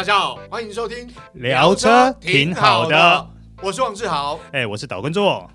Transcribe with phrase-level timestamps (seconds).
[0.00, 3.26] 大家好，欢迎收听聊车挺好的，
[3.60, 5.46] 我是王志豪，哎，我是岛根座。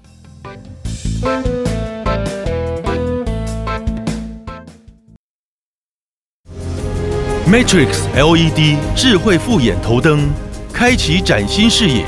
[7.48, 10.30] Matrix LED 智慧复眼头灯，
[10.72, 12.06] 开启崭新视野，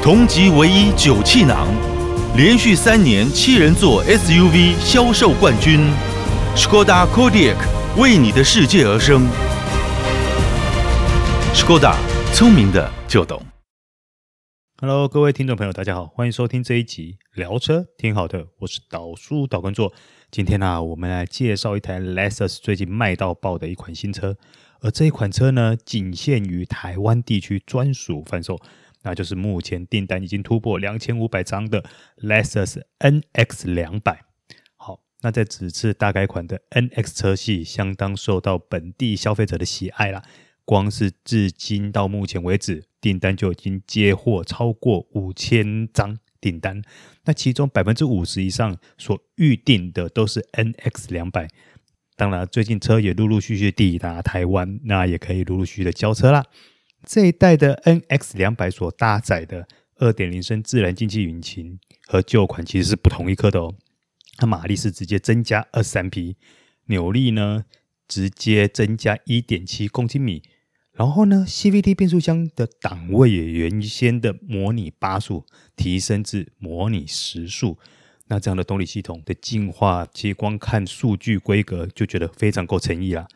[0.00, 1.66] 同级唯一九气囊，
[2.36, 5.80] 连续三年七人座 SUV 销售冠军
[6.54, 7.56] ，Skoda Kodiaq
[7.96, 9.26] 为你的世界而生。
[11.56, 11.96] Skoda，
[12.34, 13.42] 聪明的就懂。
[14.76, 19.90] Hello，各位听众朋友，大家好，欢迎收听这一集聊车，挺好的，我是岛叔岛根座。
[20.30, 24.36] 今天呢、我们来介绍一台 Lexus 最近卖到爆的一款新车，
[24.80, 28.60] 而这一款车呢，仅限于台湾地区专属贩售，
[29.02, 31.82] 那就是目前订单已经突破两千五百张的
[32.18, 34.26] Lexus NX 两百。
[34.76, 40.22] 好，那在此次大改款的 NX 车系，相当受到本地消费者的喜爱啦。
[40.66, 46.18] 光是至今到目前为止，订单就已经接获超过五千张。
[46.38, 46.80] 订单，
[47.24, 51.48] 那其中百分之五十以上所预定的都是 NX 两百。
[52.14, 56.44] 当然，最近车也陆陆续续抵达台湾，那也可以陆陆续续的交车啦。
[57.04, 63.74] 这一代的 NX 两百所搭载的二点零升自然进气引擎和旧款其实是不同一颗的哦。
[64.36, 66.36] 它马力是直接增加二十三匹，
[66.86, 67.64] 扭力呢
[68.06, 70.42] 直接增加一点七公斤米。
[70.96, 75.44] 然后呢，CVT 变速箱的档位也原先的模拟八速
[75.76, 77.78] 提升至模拟十速。
[78.28, 83.28] 那这样的动力系统的进化，其实光看数据规格就觉得非常够诚意啦。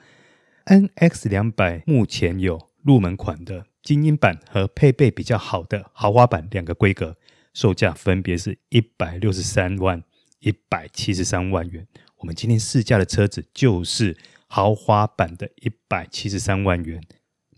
[0.65, 7.17] NX 两百目前有入门款的精英版和配备比较好的豪华版两个规格，
[7.53, 10.03] 售价分别是一百六十三万、
[10.39, 11.87] 一百七十三万元。
[12.17, 14.17] 我们今天试驾的车子就是
[14.47, 17.03] 豪华版的一百七十三万元。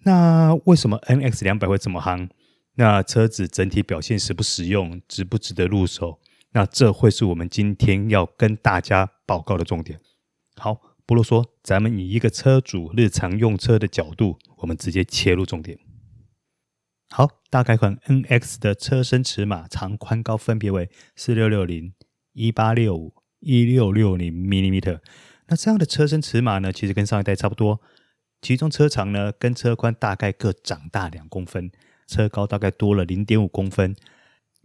[0.04, 2.28] 那为什么 NX 两百会这么夯？
[2.74, 6.20] 那车子整体表现实不实用，值不值得入手？
[6.52, 10.00] 那这会是我们今天要跟大家报告的重点。
[10.56, 15.78] 好，不啰嗦，咱们以一个车主日常用车的角度，我们直接切入重点。
[17.10, 21.92] 好，大改款 NX 的车身尺码长宽高分别为四六六零、
[22.32, 25.00] 一八六五、一六六零 millimeter。
[25.48, 27.80] 那这样的车身尺码呢，其实跟上一代差不多。
[28.42, 31.70] 其中车长呢跟车宽大概各长大两公分，
[32.08, 33.94] 车高大概多了零点五公分。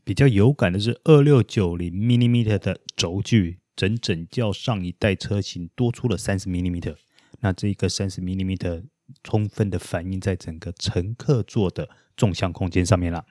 [0.03, 6.95] 比较有感的是二六九零 millimeter 的轴距，整整较上一代车型多出了三十 millimeter。
[7.41, 8.85] 那这一个三十 millimeter
[9.23, 13.25] 充分的反映在整个乘客座的纵向空间上面了。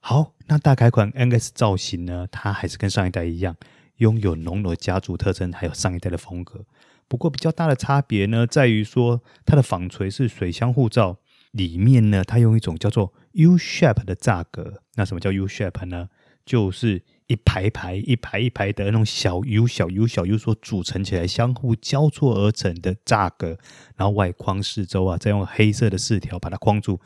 [0.00, 3.56] 好，那大改款 NX 造型呢，它还是跟上一代一样，
[3.96, 6.64] 拥有浓浓的家族特征，还有上一代的风格。
[7.08, 11.18] 不过比较大的差别呢，在于说它的纺锤是水箱护罩，
[11.52, 14.82] 里面呢，它用一种叫做 U shape 的栅格。
[14.96, 16.08] 那什么叫 U shape 呢？
[16.44, 23.58] 就是一排排、一排一排的那种小 U、小 U、小 U 所组成起来，相互交错而成的栅格。
[23.96, 27.00] 然后外框四周啊，再用黑色的饰条把它框住，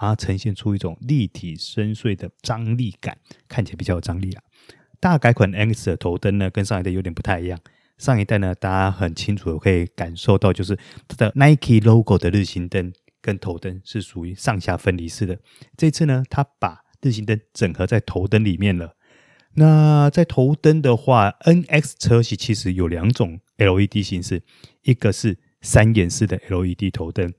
[0.00, 4.42] 然后呈现出一种立体深邃的张力感，看起来比较有张力啊。
[5.00, 7.58] 大改款 X 的头灯呢，跟上一代有点不太一样。
[7.98, 15.38] 上一代呢，大家很清楚的可以感受到，就是它的 Nike logo 的日行灯跟头灯是属于上下分离式的。
[15.76, 18.96] 这次呢，它把日行灯整合在头灯里面了。
[19.54, 24.42] 那在头灯的话，NX 车系其实有两种 LED 形式，
[24.82, 27.32] 一个是三眼式的 LED 头灯，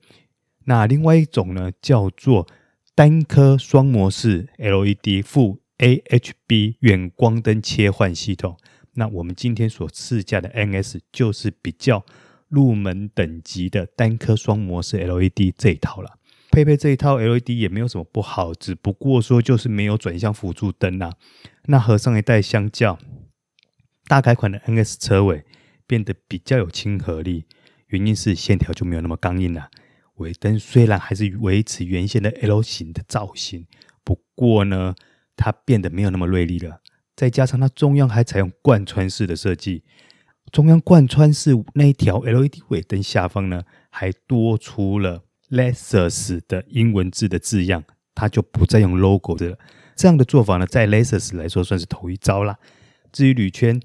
[0.64, 2.48] 那另外一种呢叫做
[2.94, 8.56] 单颗双模式 LED 副 AHB 远光灯切换系统。
[8.96, 12.04] 那我们今天所试驾的 NS 就是比较
[12.48, 16.18] 入门等级的单颗双模式 LED 这一套了。
[16.50, 21.12] 配备这一套 LED 也没有什么不好，只不过说就是没有转向辅助灯啊。
[21.66, 22.98] 那和上一代相较，
[24.06, 25.44] 大改款的 NS 车尾
[25.86, 27.44] 变得比较有亲和力，
[27.88, 29.70] 原因是线条就没有那么刚硬了。
[30.14, 33.66] 尾灯虽然还是维持原先的 L 型的造型，
[34.02, 34.94] 不过呢，
[35.36, 36.80] 它变得没有那么锐利了。
[37.16, 39.82] 再加上它中央还采用贯穿式的设计，
[40.52, 47.84] 中央贯穿式那一条 LED 尾灯下方呢，还多出了 Lexus 的英文字的字样，
[48.14, 49.58] 它就不再用 logo 的了。
[49.96, 52.58] 这样的做法呢，在 Lexus 来说算是头一遭啦。
[53.10, 53.80] 至于铝圈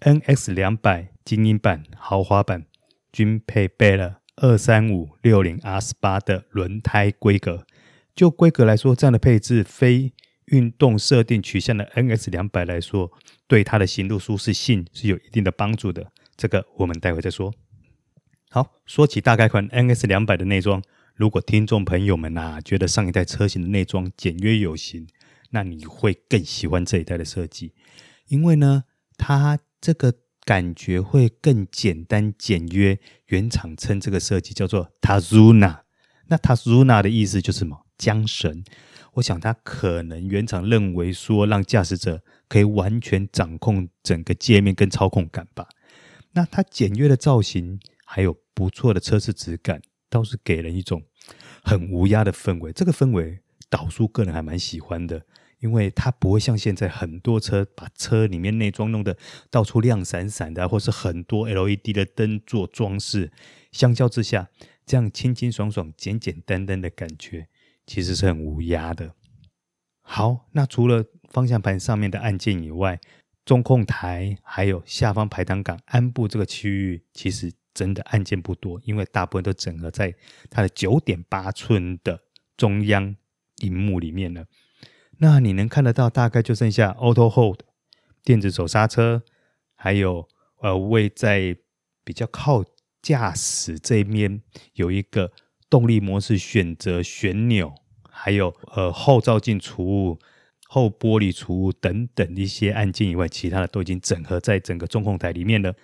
[0.00, 2.66] ，NX 两百精英版、豪华版
[3.10, 7.66] 均配备了二三五六零 R 十八的轮胎规格。
[8.14, 10.12] 就规格来说，这样的配置非
[10.46, 13.10] 运动设定取向的 NS 两百来说，
[13.46, 16.12] 对它的行路舒适性是有一定的帮助的。
[16.36, 17.52] 这个我们待会再说。
[18.50, 20.82] 好，说起大概款 NS 两百的内装，
[21.14, 25.06] 如果听众朋友们呐、觉得上一代车型的内装简约有型，
[25.50, 27.72] 那你会更喜欢这一代的设计，
[28.28, 28.84] 因为呢，
[29.16, 30.14] 它这个
[30.44, 32.98] 感觉会更简单简约。
[33.26, 35.80] 原厂称这个设计叫做 Tazuna，
[36.28, 37.86] 那 Tazuna 的意思就是什么？
[37.98, 38.62] 缰绳。
[39.16, 45.68] 我想他可能原厂认为说，让驾驶者可以完全掌控整个界面跟操控感吧。
[46.32, 49.80] 那它简约的造型，还有不错的车身质感，
[50.10, 51.02] 倒是给人一种
[51.62, 52.72] 很无压的氛围。
[52.72, 53.40] 这个氛围，
[53.70, 55.24] 导叔个人还蛮喜欢的，
[55.60, 59.16] 因为它不会像现在很多车把车里面内装弄得
[59.50, 63.32] 到处亮闪闪的，或是很多 LED 的灯做装饰。
[63.72, 64.50] 相较之下，
[64.84, 67.48] 这样清清爽爽、简简单单的感觉。
[67.86, 69.14] 其实是很无压的。
[70.02, 73.00] 好，那除了方向盘上面的按键以外，
[73.44, 80.14] 中控台还有下方排挡杆、鞍部这个区域，其实真的按键不多，因为大部分都整合在
[80.50, 82.20] 它的九点八寸的
[82.56, 83.16] 中央
[83.58, 84.46] 荧幕里面了。
[85.18, 87.60] 那你能看得到，大概就剩下 Auto Hold
[88.24, 89.22] 电子手刹车，
[89.74, 90.28] 还有
[90.60, 91.56] 呃位在
[92.04, 92.64] 比较靠
[93.00, 94.42] 驾驶这一面
[94.74, 95.32] 有一个。
[95.68, 97.74] 动力模式选择旋钮，
[98.10, 100.18] 还有呃后照镜除雾、
[100.68, 105.74] 后玻璃除雾等等一些按键以外，其他的都已经整合在整个中控台里面了。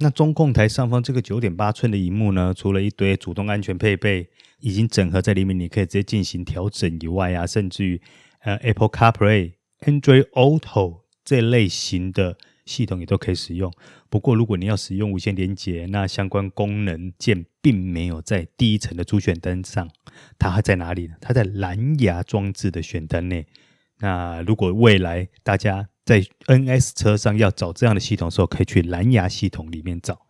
[0.00, 4.28] 那中控台上方这个九点八寸的荧幕呢，除了一堆主动安全配备
[4.60, 8.00] 已经整合在里面，你可以直接进行调整以外啊，甚至于
[8.40, 12.36] 呃 Apple CarPlay、Android Auto 这类型的。
[12.68, 13.72] 系统也都可以使用，
[14.10, 19.88] 不过如果你要使用无线连接，那相关功能键并没有在第一层的主选单上，
[20.38, 21.14] 它还在哪里呢？
[21.20, 23.46] 它在蓝牙装置的选单内。
[24.00, 30.26] 那如果未来大家在 NS 车上要找这样的系统的时候，可以去蓝牙系统里面找。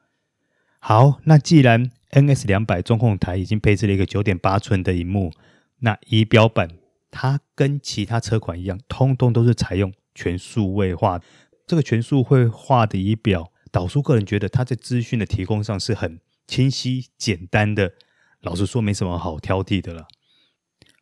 [0.78, 5.32] 好，那既然 NS 两百中控台已经配置了一个九点八寸的荧幕，
[5.80, 6.70] 那仪表板
[7.10, 11.20] 它跟其他车款一样，通通都是采用全数位化。
[11.68, 17.92] 这个全数位化的仪表，导叔个人觉得它在资讯的提供上是很清晰简单的。
[18.40, 20.08] 老实说，没什么好挑剔的了。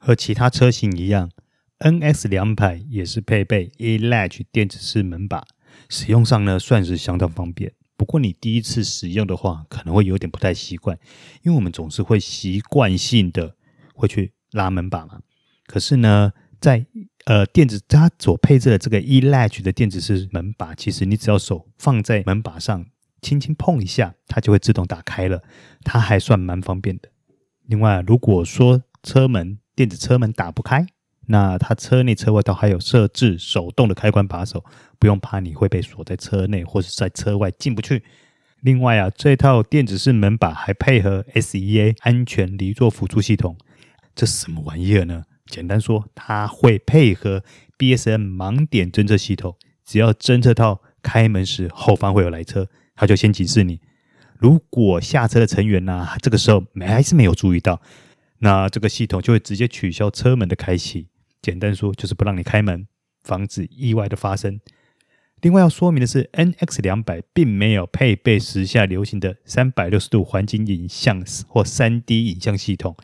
[0.01, 1.31] 和其他车型一样
[1.79, 5.45] ，NS 两百也是配备 eLatch 电子式门把，
[5.89, 7.73] 使用上呢算是相当方便。
[7.97, 10.99] 不过你第一次使用的话，可能会有点不太习惯，
[11.45, 13.55] 因为我们总是会习惯性的
[13.95, 15.21] 会去拉门把嘛。
[15.67, 16.87] 可是呢，在
[17.27, 22.87] 呃，电子它所配置的这个 eLatch 的电子式门把，其实你只要手放在门把上，
[23.21, 25.43] 轻轻碰一下，它就会自动打开了，
[25.83, 27.09] 它还算蛮方便的。
[27.65, 30.87] 另外，如果说车门电子车门打不开，
[31.27, 34.65] 那它车内车外都还有设置手动的开关把手，
[35.01, 38.05] 不用怕你会被锁在车内或者在车外进不去。
[38.61, 43.59] 另外啊，这套电子式门把还配合 SEA 安全离座辅助系统，
[44.15, 45.25] 这什么玩意儿呢？
[45.47, 47.43] 简单说，它会配合
[47.79, 53.81] BSM 盲点侦测系统，只要侦测到开门时后方会有来车，它就先警示你。
[54.39, 57.81] 如果下车的成员呢、这个时候没还是没有注意到，
[58.41, 61.09] 那这个系统就会直接取消车门的开启。
[61.41, 62.87] 简单说，就是不让你开门，
[63.23, 64.61] 防止意外的发生。
[65.43, 72.97] 另外要说明的是，NX 两百并没有配备时下流行的三百六十度环境影像或三 D 影像系统，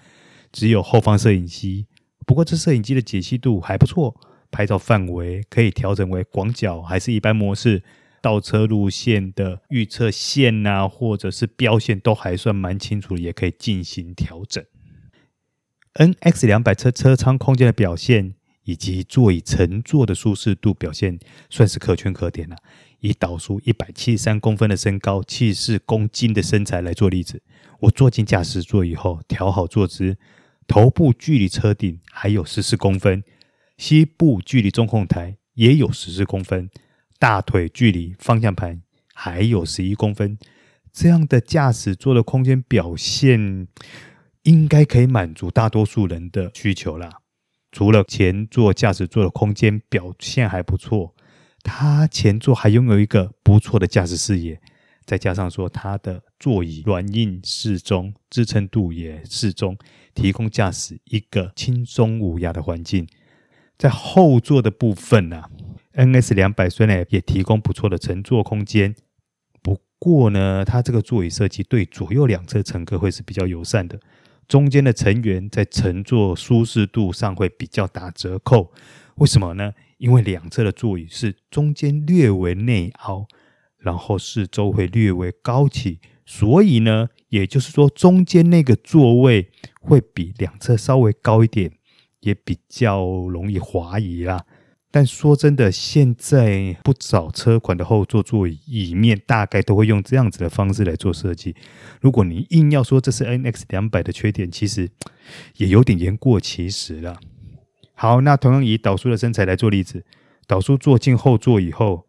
[0.50, 1.86] 只有后方摄影机。
[2.26, 4.18] 不过这摄影机的解析度还不错，
[4.50, 7.82] 拍照范围可以调整为广角还是一般模式，
[8.20, 14.64] 倒车路线的预测线啊，或者是标线都还算蛮清楚，也可以进行调整。
[15.94, 21.18] NX 两百车车舱空间的表现以及座椅乘坐的舒适度表现，
[21.50, 22.56] 算是可圈可点了。
[23.00, 27.42] 以导数一百七十三公分的身高、七十四公斤的身材来做例子，
[27.80, 30.16] 我坐进驾驶座以后，调好坐姿。
[30.66, 33.22] 头部距离车顶还有十四公分，
[33.76, 36.70] 膝部距离中控台也有十四公分，
[37.18, 38.82] 大腿距离方向盘
[39.14, 40.38] 还有十一公分。
[40.92, 43.66] 这样的驾驶座的空间表现，
[44.42, 47.20] 应该可以满足大多数人的需求啦。
[47.70, 51.14] 除了前座驾驶座的空间表现还不错，
[51.62, 54.60] 它前座还拥有一个不错的驾驶视野。
[55.12, 59.76] 再加上说，它的座椅软硬适中，支撑度也适中，
[60.14, 63.06] 提供驾驶一个轻松无压的环境。
[63.76, 65.50] 在后座的部分呢、啊
[65.92, 68.94] ，NS 两百虽然也提供不错的乘坐空间，
[69.60, 74.00] 不过呢，它这个座椅设计对左右两侧乘客会是比较友善的，
[74.48, 78.72] 中间的成员在乘坐舒适度上会比较打折扣。
[79.16, 79.74] 为什么呢？
[79.98, 83.28] 因为两侧的座椅是中间略为内凹。
[83.82, 91.72] 然后四周会略微高起，所以呢，也就是说中间那个座位会比两侧稍微高一点，
[92.20, 94.46] 也比较容易滑移啦。
[94.94, 101.56] 但说真的，现在不少车款的后座座椅面大概都会用这样子的方式来做设计。
[102.00, 104.90] 如果你硬要说这是 NX 两百的缺点，其实
[105.56, 107.18] 也有点言过其实了。
[107.94, 110.04] 好，那同样以导叔的身材来做例子，
[110.46, 112.06] 导叔坐进后座以后，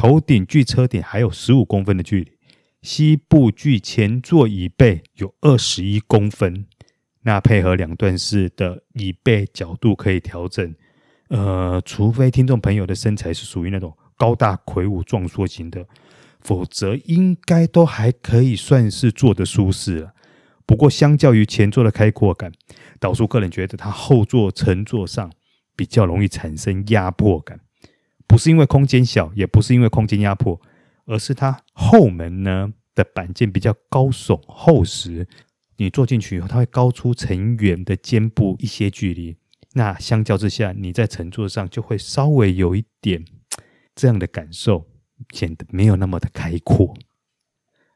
[0.00, 2.32] 头顶距车顶还有十五公分的距离，
[2.80, 6.64] 膝部距前座椅背有二十一公分。
[7.20, 10.74] 那配合两段式的椅背角度可以调整。
[11.28, 15.86] 呃，除非听众朋友的身材是属于那种高大魁梧壮硕型的，
[16.40, 20.14] 否则应该都还可以算是坐得舒适了。
[20.64, 22.50] 不过，相较于前座的开阔感，
[22.98, 25.30] 导叔个人觉得它后座乘坐上
[25.76, 27.60] 比较容易产生压迫感，
[28.30, 30.60] 不是因为空间小，也不是因为空间压迫，
[31.04, 35.26] 而是它后门呢的板件比较高耸厚实，
[35.78, 39.36] 你坐进去以后，它会高出成员的肩部一些距离。
[39.72, 43.24] 那相较之下，你在乘坐上就会稍微有一点
[43.96, 44.86] 这样的感受，
[45.32, 46.94] 显得没有那么的开阔。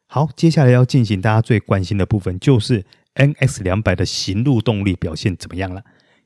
[0.07, 5.85] 好，接下来要进行大家最关心的部分，就是 NX 两百的行路动力表现怎么样了。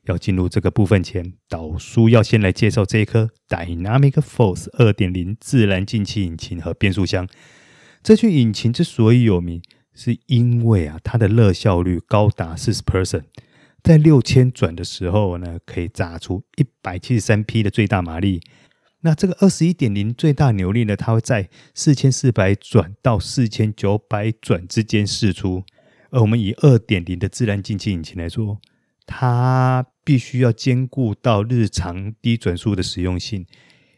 [0.09, 7.27] 要进入这个部分前，导叔要先来介绍这一颗 Dynamic Force 二点零自然进气引擎和变速箱。
[8.01, 9.61] 这具引擎之所以有名，
[9.93, 13.23] 是因为啊，它的热效率高达四十 percent。
[13.83, 18.41] 在六千转的时候呢，可以榨出一百七十三匹的最大马力。
[19.01, 25.63] 那这个二十一点零最大扭力呢，它会在四千四百转到四千九百转之间释出。
[26.09, 28.59] 而我们以二点零的自然进气引擎来说，
[29.05, 33.45] 它必须要兼顾到日常低转速的实用性。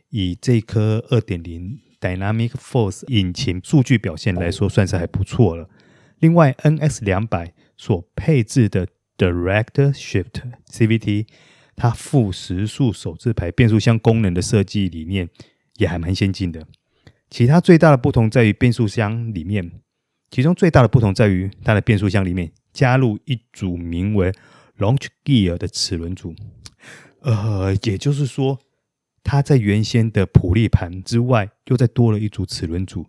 [0.10, 5.70] 以这颗二点零 Dynamic Force 引擎数据表现来说，算是还不错了。
[6.20, 11.27] 另外，NX 两百所配置的 Direct Shift CVT，
[11.75, 15.29] 它副时速手自排变速箱功能的设计理念
[15.77, 16.67] 也还蛮先进的。
[17.29, 19.72] 其他最大的不同在于变速箱里面，
[20.29, 24.34] 其中最大的不同在于它的变速箱里面加入一组名为
[24.78, 26.36] Launch Gear 的齿轮组。
[27.22, 28.60] 呃，也就是说，
[29.24, 33.06] 它在原先的普利盘之外，又再多了一组齿轮组。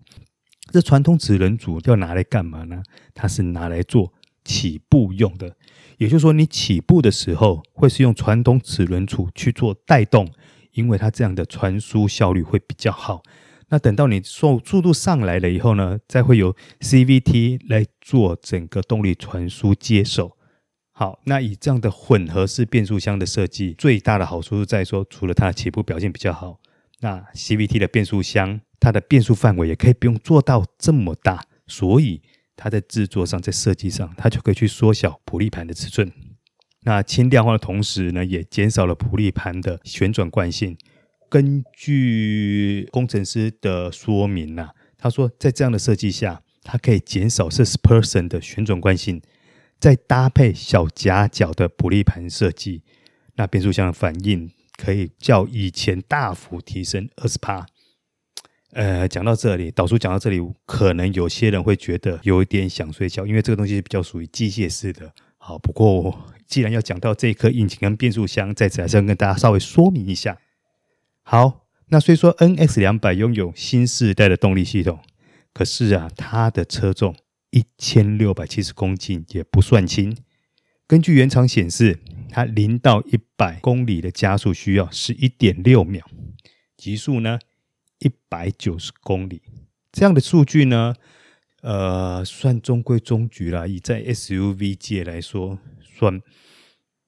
[0.71, 2.83] 这传统齿轮组要拿来干嘛呢？
[3.14, 4.12] 它是拿来做
[4.45, 5.57] 起步用的。
[5.99, 10.31] 也就是说，你起步的时候会是用传统齿轮组去做带动，
[10.73, 13.23] 因为它这样的传输效率会比较好。
[13.69, 20.37] 那等到你速速度上来了以后呢，再会由 CVT 来做整个动力传输接手。
[21.02, 26.61] 好，那以这样的混合式变速箱的设计，最大的好处是在说，除了它的起步表现比较好，
[27.00, 32.23] 那 CVT 的变速箱它的变速范围也可以不用做到这么大，所以。
[32.54, 36.12] 它在制作上，在设计上，它就可以去缩小普利盘的尺寸。
[36.82, 40.76] 那轻量化的同时呢，也减少了普利盘的旋转惯性。
[41.28, 49.21] 根据工程师的说明呢、啊，他说在这样的设计下，它可以减少四十 percent 的旋转惯性。
[49.82, 52.82] 再搭配小夹角的普利盘设计，
[53.34, 57.66] 那变速箱的反应可以较以前大幅提升二十趴。
[58.74, 65.12] 呃，讲到这里，导叔讲到这里，可能有些人会觉得有一点想睡觉，因为这个东西比较属于机械式的。
[65.36, 70.38] 好，不过既然要讲到这一颗引擎跟变速箱，在此还是要跟大家稍微说明一下。
[71.24, 75.00] 好，那虽说 NX 两百拥有新世代的动力系统，
[75.52, 77.16] 可是啊，它的车重
[77.52, 80.16] 一千六百七十公斤也不算轻。
[80.88, 86.04] 根据原厂显示，它零到一百公里的加速需要十一点六秒，
[86.76, 87.38] 极速呢？
[87.99, 89.42] 一百九十公里
[89.92, 90.94] 这样的数据呢，
[91.62, 93.64] 呃，算中规中矩啦。
[93.64, 96.21] 以在 SUV 界来说，算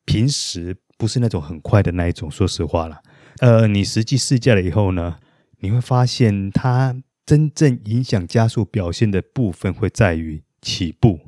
[0.05, 2.31] 平时不是那种很快的那一种。
[2.31, 3.03] 说实话啦，
[3.41, 5.19] 呃，你实际试驾了以后呢，
[5.59, 11.21] 你会发现它真正影响加速表现的部分会在于起步。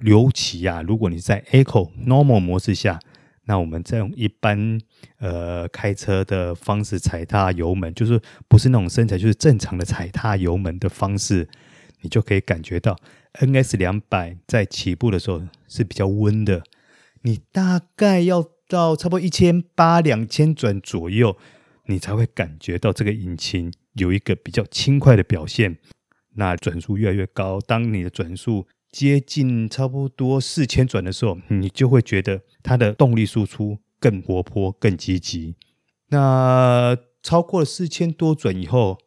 [0.00, 3.00] 尤其啊，如果你在 Eco Normal 模式下。
[3.46, 4.80] 那我们再用一般
[5.18, 8.18] 呃开车的方式踩踏油门，就是
[8.48, 11.46] 不是那种身材，就是正常的踩踏油门的方式，
[12.00, 12.98] 你就可以感觉到
[13.34, 16.62] NS 两百在起步的时候是比较温的。
[17.20, 21.36] 你大概要到差不多一千八两千转左右，
[21.84, 25.78] 你才会感觉到这个引擎有一个比较轻快的表现。
[26.36, 35.54] 那转速越来越高，当你的转速接近差不多四千转的时候，你就会觉得它的动力输出更活泼、更积极。
[36.08, 38.98] 那超过了四千多转以后，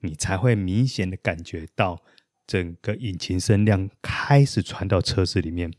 [0.00, 2.02] 你才会明显的感觉到
[2.46, 5.72] 整个引擎声量开始传到车子里面，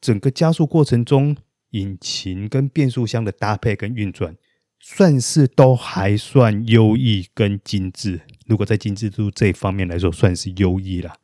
[0.00, 1.36] 整个加速过程中，
[1.70, 4.36] 引擎跟变速箱的搭配跟运转，
[4.80, 8.20] 算是都还算优异跟精致。
[8.46, 11.14] 如果在精致度这方面来说，算是优异了。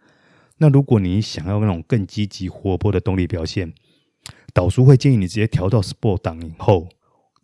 [0.58, 3.72] 那如果你想要那种更积极活泼的动力表现，
[4.52, 6.88] 导叔会建议你直接调到 Sport 档以后，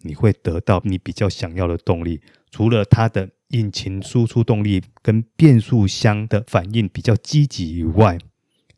[0.03, 2.21] 你会得到你比较想要的动力。
[2.51, 8.19] 除了它的引擎输出动力跟变速箱的反应比较积极以外，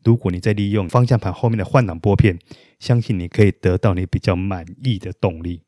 [0.03, 2.39] 如果你在利用方向盘后面的换挡拨片，
[2.79, 5.61] 相信你可以得到你比较满意的动力。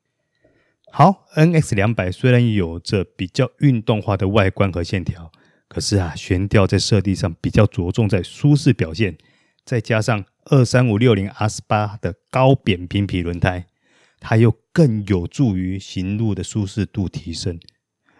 [0.91, 5.31] 好，NX 两百虽然有着比较运动化的外观和线条，
[5.67, 9.17] 可是啊，悬吊在设计上比较着重在舒适表现，
[9.65, 13.65] 再加上二三五六零 R 十八的高扁平皮轮胎，
[14.19, 17.59] 它又更有助于行路的舒适度提升。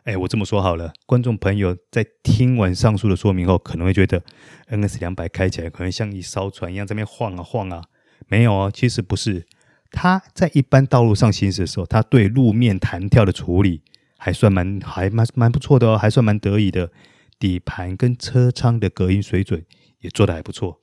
[0.04, 4.22] 哎，我这么说好了，观众朋友在听完上述的说明后，可能会觉得
[4.70, 7.84] NS 两百开起来可能像一艘船一样在那边晃啊晃啊。
[8.28, 9.46] 没有哦，其实不是。
[9.92, 13.82] 它在一般道路上行驶的时候，它对路面弹跳的处理
[14.18, 16.92] 还算蛮还蛮蛮不错的哦，还算蛮得意的。
[17.38, 19.66] 底盘跟车舱的隔音水准
[20.00, 20.80] 也做得还不错。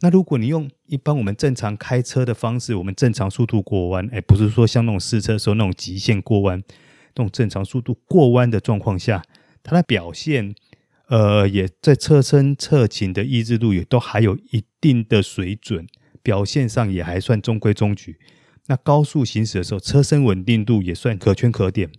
[0.00, 6.62] 那如果你用一般我们正常开车的方式，我们正常速度过弯，哎，不是说像那种试车时候那种极限过弯。
[7.18, 9.22] 那种正常速度过弯的状况下，
[9.62, 10.54] 它的表现，
[11.08, 15.86] 呃，也在侧身侧倾的抑制度也都还有一定的水准，
[16.22, 18.18] 表现上也还算中规中矩。
[18.68, 21.90] 那高速行驶的时候，车身稳定度也算可圈可点。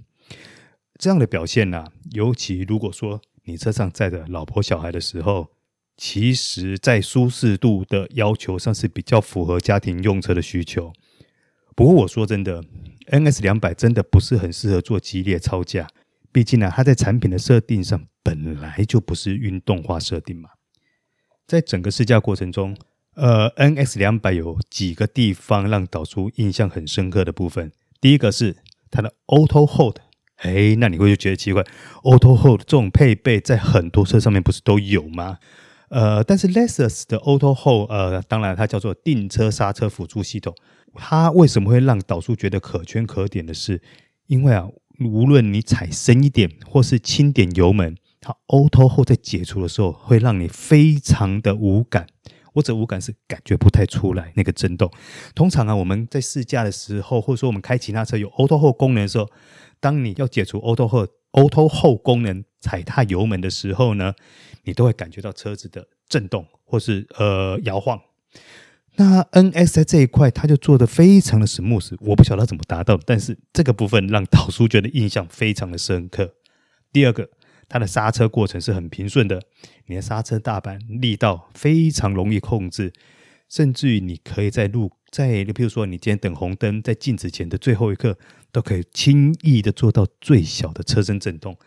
[1.00, 5.48] 这样的表现呢、啊，尤其如果说你车上载着老婆小孩的时候，
[5.96, 10.92] 其实在舒适度的要求上是比较符合家庭用车的需求。
[11.76, 12.64] 不过我说真的。
[13.10, 15.88] NS 两百真的不是很适合做激烈操驾，
[16.30, 20.50] 毕竟呢，它在产品的设定上本来就不是运动化设定嘛。
[21.48, 22.76] 在整个试驾过程中，
[23.18, 27.72] 呃，NS 两百有几个地方让导出印象很深刻的部分。
[28.00, 28.58] 第一个是
[28.92, 29.98] 它的 Auto Hold，
[30.36, 31.64] 哎，那你会就觉得奇怪
[32.04, 35.40] ，Auto Hold 这种配备在很多车上面不是都有吗？
[35.90, 40.54] 呃，但是 Lexus 的 Auto Hold，呃，当然它叫做定车刹车辅助系统。
[40.94, 43.82] 它为什么会让导出觉得可圈可点的是，
[44.28, 44.68] 因为啊，
[45.00, 52.06] 无论你踩深一点或是轻点油门，它 Auto Hold 在解除的时候会让你非常的无感。
[52.58, 54.92] 或者无感是感觉不太出来那个震动。
[55.36, 59.30] 通常啊，我们在试驾的时候，或者说我们开其他车有 Auto Hold 功能的时候，
[59.80, 64.16] 当你要解除 Auto Hold Auto Hold 功能，踩踏油门的时候呢，
[64.64, 68.02] 你都会感觉到车子的震动或是呃摇晃。
[68.96, 76.34] 那 NS 在这一块，它就做的非常的 smooth，我不晓得它怎么达到，但是这个部分让导叔觉得印象非常的深刻。
[76.92, 77.30] 第二个，
[77.70, 79.42] 它的刹车过程是很平顺的，
[79.88, 82.94] 你的刹车踏板力道非常容易控制，
[83.50, 88.18] 甚至于你可以在路在，比如说你今天等红灯，在静止前的最后一刻，
[88.52, 91.58] 都可以轻易的做到最小的车身震动。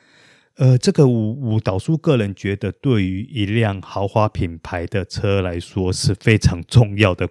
[0.57, 7.29] 呃，这个五五导叔个人觉得，对于一辆豪华品牌的车来说是非常重要的。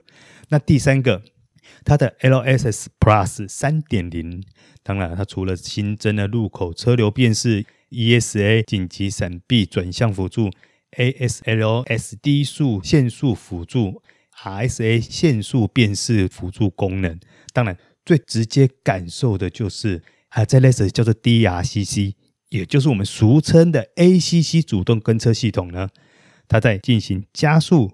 [0.48, 1.22] 那第三个，
[1.84, 4.44] 它的 LSS Plus 三点零，
[4.82, 10.50] 当然它除了新增了路口车流辨识、ESA 紧急闪避转向辅助、
[10.98, 14.02] ASLS 低速限速辅助、
[14.44, 17.20] RSA 限速辨识辅助功能，
[17.54, 22.14] 当然最直接感受的就是啊，在 Les 叫做 DRCC。
[22.50, 25.90] 也就是我们俗称的 ACC 主动跟车系统呢，
[26.48, 27.92] 它在进行加速、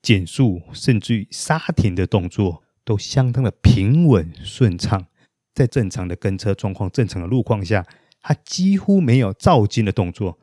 [0.00, 5.08] 减速，甚至于刹停的动作，都相当的平稳顺畅。
[5.54, 7.84] 在正常的跟车状况、正常的路况下，
[8.20, 10.38] 它几乎没有躁进的动作。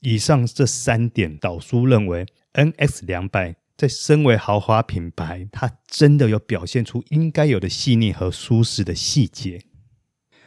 [0.00, 9.62] 以上这三点，导叔认为 NX 两百在身为豪华品牌，它真的有表现出应该有的细腻和舒适的细节。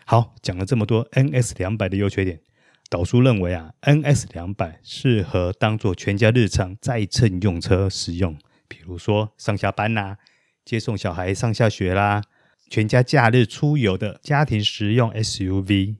[0.05, 2.41] 好，讲了这么多 NX 两百的优缺点。
[2.89, 10.17] 导叔认为啊，NX 两百适合当做全家日常载乘用车使用，比如说上下班呐、
[10.65, 12.21] 接送小孩上下学啦，
[12.69, 15.95] 全家假日出游的家庭实用 SUV。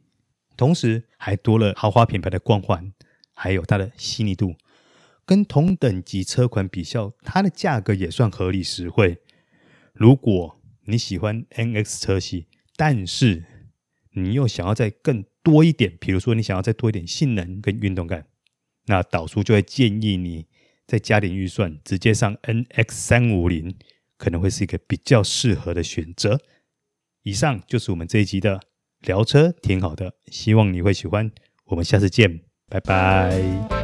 [0.61, 2.93] 同时还多了豪华品牌的光环，
[3.33, 4.53] 还有它的细腻度，
[5.25, 9.17] 跟同等级车款比较，它的价格也算合理实惠。
[9.91, 12.45] 如果你喜欢 NX 车系，
[12.75, 13.43] 但是
[14.11, 18.27] 你又想要再更多一点，比如说你想要再多一点性能跟运动感，
[18.85, 20.45] 那导叔就会建议你
[20.85, 23.75] 再加点预算，直接上 NX 三五零，
[24.15, 26.39] 可能会是一个比较适合的选择。
[27.23, 28.61] 以上就是我们这一集的
[29.01, 31.31] 聊车，挺好的，希望你会喜欢。
[31.65, 33.80] 我们下次见，拜拜。